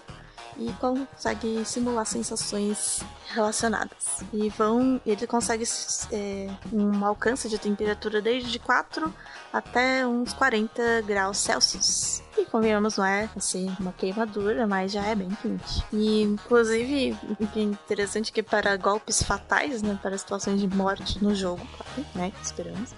e 0.58 0.72
consegue 0.74 1.64
simular 1.64 2.04
sensações 2.04 3.00
relacionadas. 3.28 4.22
E 4.32 4.48
vão, 4.48 5.00
ele 5.06 5.26
consegue 5.26 5.64
é, 6.12 6.48
um 6.72 7.04
alcance 7.04 7.48
de 7.48 7.58
temperatura 7.58 8.20
desde 8.20 8.58
4 8.58 9.12
até 9.52 10.06
uns 10.06 10.32
40 10.32 11.02
graus 11.02 11.38
Celsius. 11.38 12.22
E 12.36 12.44
convenhamos, 12.44 12.96
não 12.96 13.04
é 13.04 13.28
assim 13.36 13.74
uma 13.78 13.92
queimadura, 13.92 14.66
mas 14.66 14.92
já 14.92 15.04
é 15.04 15.14
bem 15.14 15.30
quente. 15.42 15.84
E 15.92 16.23
inclusive, 16.23 17.16
é 17.56 17.60
interessante 17.60 18.32
que 18.32 18.42
para 18.42 18.76
golpes 18.76 19.23
fatais, 19.23 19.82
né, 19.82 19.99
para 20.00 20.16
situações 20.18 20.60
de 20.60 20.68
morte 20.68 21.23
no 21.23 21.34
jogo, 21.34 21.66
claro, 21.76 22.08
né, 22.14 22.32
esperamos, 22.42 22.94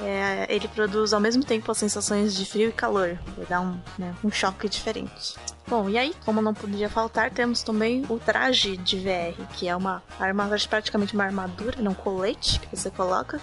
é, 0.00 0.46
ele 0.48 0.68
produz 0.68 1.12
ao 1.12 1.20
mesmo 1.20 1.44
tempo 1.44 1.70
as 1.70 1.78
sensações 1.78 2.34
de 2.34 2.44
frio 2.44 2.70
e 2.70 2.72
calor, 2.72 3.18
dar 3.48 3.60
um, 3.60 3.78
né, 3.98 4.14
um 4.24 4.30
choque 4.30 4.68
diferente. 4.68 5.36
Bom, 5.66 5.88
e 5.88 5.96
aí, 5.96 6.14
como 6.24 6.42
não 6.42 6.52
podia 6.52 6.88
faltar, 6.88 7.30
temos 7.30 7.62
também 7.62 8.04
o 8.08 8.18
traje 8.18 8.76
de 8.76 8.98
VR, 8.98 9.46
que 9.54 9.68
é 9.68 9.74
uma 9.74 10.02
armadura, 10.18 10.60
praticamente 10.68 11.14
uma 11.14 11.24
armadura, 11.24 11.80
não 11.80 11.94
colete 11.94 12.60
que 12.60 12.76
você 12.76 12.90
coloca, 12.90 13.40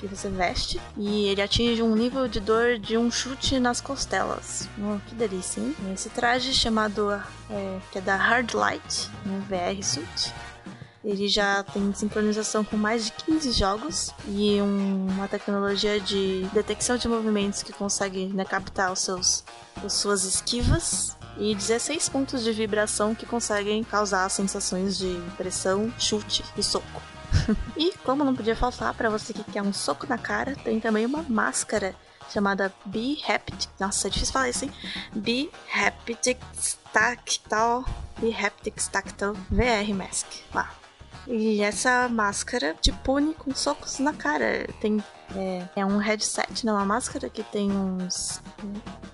que 0.00 0.06
você 0.06 0.28
veste, 0.28 0.80
e 0.96 1.26
ele 1.28 1.40
atinge 1.40 1.82
um 1.82 1.94
nível 1.94 2.26
de 2.28 2.40
dor 2.40 2.78
de 2.78 2.98
um 2.98 3.10
chute 3.10 3.58
nas 3.58 3.80
costelas. 3.80 4.68
Oh, 4.78 4.98
que 5.08 5.14
delícia, 5.14 5.60
hein? 5.60 5.74
Esse 5.92 6.10
traje 6.10 6.52
chamado, 6.52 7.10
é, 7.50 7.78
que 7.90 7.98
é 7.98 8.00
da 8.00 8.16
Hard 8.16 8.52
Light, 8.52 9.10
né, 9.24 9.42
VR 9.48 9.82
Suit, 9.82 10.34
ele 11.04 11.28
já 11.28 11.62
tem 11.62 11.92
sincronização 11.92 12.64
com 12.64 12.76
mais 12.76 13.06
de 13.06 13.12
15 13.12 13.52
jogos 13.52 14.10
e 14.26 14.60
um, 14.60 15.06
uma 15.08 15.28
tecnologia 15.28 16.00
de 16.00 16.48
detecção 16.52 16.96
de 16.96 17.06
movimentos 17.06 17.62
que 17.62 17.72
consegue 17.72 18.26
né, 18.26 18.44
captar 18.44 18.90
os 18.90 19.00
seus, 19.00 19.44
as 19.84 19.92
suas 19.92 20.24
esquivas 20.24 21.14
e 21.38 21.54
16 21.54 22.08
pontos 22.08 22.42
de 22.44 22.52
vibração 22.52 23.14
que 23.14 23.26
conseguem 23.26 23.82
causar 23.82 24.28
sensações 24.28 24.96
de 24.96 25.20
pressão, 25.36 25.92
chute 25.98 26.44
e 26.56 26.62
soco. 26.62 27.02
e 27.76 27.92
como 27.98 28.24
não 28.24 28.34
podia 28.34 28.54
faltar 28.54 28.94
para 28.94 29.10
você 29.10 29.32
que 29.32 29.44
quer 29.44 29.62
um 29.62 29.72
soco 29.72 30.06
na 30.08 30.18
cara, 30.18 30.54
tem 30.56 30.78
também 30.80 31.04
uma 31.04 31.22
máscara 31.22 31.94
chamada 32.30 32.72
Be 32.84 33.18
Haptic. 33.26 33.68
Nossa, 33.78 34.08
é 34.08 34.10
difícil 34.10 34.32
falar 34.32 34.48
isso, 34.48 34.64
hein? 34.64 34.72
Be 35.14 35.50
Haptic 35.74 36.38
Tactile. 36.92 37.84
Be 38.18 38.34
Haptic 38.34 38.76
Tactile 38.90 39.34
VR 39.50 39.94
Mask. 39.94 40.26
Lá. 40.54 40.72
E 41.26 41.62
essa 41.62 42.08
máscara 42.08 42.76
te 42.80 42.92
pune 42.92 43.34
com 43.34 43.54
socos 43.54 43.98
na 43.98 44.12
cara. 44.12 44.66
Tem 44.80 45.02
é, 45.34 45.68
é, 45.76 45.86
um 45.86 45.96
headset, 45.96 46.64
não 46.66 46.74
né? 46.74 46.80
uma 46.80 46.86
máscara 46.86 47.30
que 47.30 47.42
tem 47.42 47.70
uns 47.72 48.42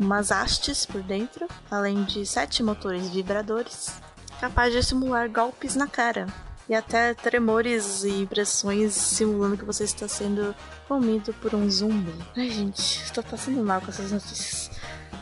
umas 0.00 0.32
hastes 0.32 0.86
por 0.86 1.02
dentro, 1.02 1.46
além 1.70 2.02
de 2.04 2.24
sete 2.24 2.62
motores 2.62 3.10
vibradores, 3.10 3.92
capaz 4.40 4.72
de 4.72 4.82
simular 4.82 5.28
golpes 5.28 5.76
na 5.76 5.86
cara 5.86 6.26
e 6.68 6.74
até 6.74 7.12
tremores 7.14 8.04
e 8.04 8.26
pressões 8.26 8.94
simulando 8.94 9.58
que 9.58 9.64
você 9.64 9.84
está 9.84 10.08
sendo 10.08 10.54
comido 10.88 11.34
por 11.34 11.54
um 11.54 11.68
zumbi. 11.68 12.14
Ai, 12.36 12.48
gente, 12.48 13.02
estou 13.04 13.22
passando 13.22 13.62
mal 13.62 13.80
com 13.80 13.88
essas 13.88 14.10
notícias. 14.10 14.70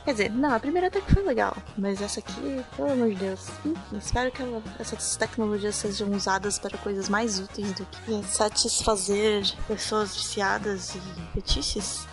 Quer 0.05 0.13
dizer, 0.13 0.31
não, 0.31 0.55
a 0.55 0.61
primeira 0.61 0.87
até 0.87 1.01
que 1.01 1.13
foi 1.13 1.23
legal, 1.23 1.57
mas 1.77 2.01
essa 2.01 2.21
aqui, 2.21 2.65
pelo 2.77 2.93
amor 2.93 3.11
de 3.11 3.17
Deus. 3.17 3.49
Enfim, 3.65 3.99
espero 3.99 4.31
que 4.31 4.41
ela, 4.41 4.63
essas 4.79 5.17
tecnologias 5.17 5.75
sejam 5.75 6.11
usadas 6.13 6.59
para 6.59 6.79
coisas 6.79 7.09
mais 7.09 7.39
úteis 7.41 7.73
do 7.73 7.85
que 7.85 8.23
satisfazer 8.25 9.45
pessoas 9.67 10.15
viciadas 10.15 10.95
e 10.95 11.01
fetiches. 11.35 12.07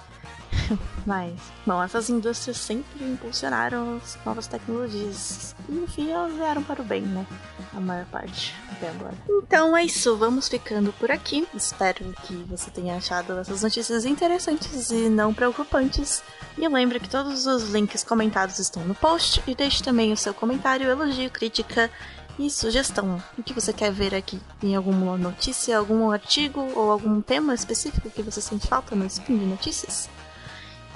Mas, 1.06 1.34
bom, 1.66 1.82
essas 1.82 2.10
indústrias 2.10 2.58
sempre 2.58 3.04
impulsionaram 3.04 3.98
as 3.98 4.18
novas 4.26 4.48
tecnologias. 4.48 5.56
E 5.68 5.72
no 5.72 5.88
fim 5.88 6.12
elas 6.12 6.34
vieram 6.34 6.64
para 6.64 6.82
o 6.82 6.86
bem, 6.86 7.02
né? 7.02 7.26
A 7.74 7.80
maior 7.80 8.06
parte 8.06 8.54
até 8.72 8.90
agora. 8.90 9.16
Então 9.30 9.76
é 9.76 9.84
isso, 9.84 10.16
vamos 10.18 10.48
ficando 10.48 10.92
por 10.94 11.12
aqui. 11.12 11.48
Espero 11.54 12.14
que 12.24 12.34
você 12.50 12.72
tenha 12.72 12.96
achado 12.96 13.38
essas 13.40 13.62
notícias 13.62 14.06
interessantes 14.06 14.90
e 14.92 15.10
não 15.10 15.34
preocupantes. 15.34 16.24
E 16.58 16.68
lembre 16.68 17.00
que 17.00 17.10
todos 17.10 17.46
os 17.46 17.70
links 17.70 18.04
comentados 18.04 18.60
estão 18.60 18.84
no 18.86 18.96
post 18.96 19.44
e 19.46 19.54
deixe 19.54 19.84
também 19.84 20.14
o 20.14 20.18
seu 20.18 20.34
comentário, 20.34 20.90
elogio, 20.90 21.30
crítica 21.30 21.92
e 22.40 22.50
sugestão. 22.50 23.22
O 23.38 23.44
que 23.44 23.54
você 23.54 23.72
quer 23.72 23.92
ver 23.92 24.14
aqui? 24.14 24.40
Em 24.62 24.76
alguma 24.76 25.18
notícia, 25.18 25.78
algum 25.78 26.12
artigo 26.12 26.62
ou 26.76 26.92
algum 26.92 27.22
tema 27.22 27.54
específico 27.54 28.10
que 28.10 28.22
você 28.22 28.42
sente 28.42 28.68
falta 28.68 28.96
no 28.96 29.06
Spin 29.06 29.38
de 29.38 29.46
Notícias? 29.46 30.10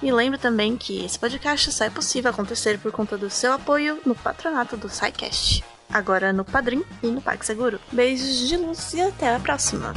E 0.01 0.11
lembre 0.11 0.39
também 0.39 0.77
que 0.77 1.03
esse 1.03 1.19
podcast 1.19 1.71
só 1.71 1.85
é 1.85 1.89
possível 1.89 2.31
acontecer 2.31 2.79
por 2.79 2.91
conta 2.91 3.17
do 3.17 3.29
seu 3.29 3.51
apoio 3.53 3.99
no 4.05 4.15
patronato 4.15 4.77
do 4.77 4.89
SciCast. 4.89 5.63
Agora 5.91 6.31
no 6.31 6.45
Padrim 6.45 6.83
e 7.03 7.07
no 7.07 7.21
PagSeguro. 7.21 7.79
Beijos 7.91 8.47
de 8.47 8.55
luz 8.55 8.93
e 8.93 9.01
até 9.01 9.35
a 9.35 9.39
próxima! 9.39 9.93